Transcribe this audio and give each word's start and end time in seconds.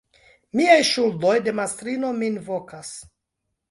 Miaj 0.59 0.77
ŝuldoj 0.93 1.35
de 1.51 1.55
mastrino 1.61 2.13
min 2.25 2.45
vokas. 2.53 2.97